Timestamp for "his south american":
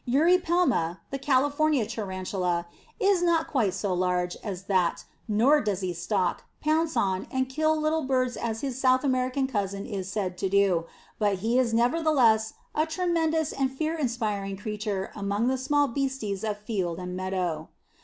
8.61-9.45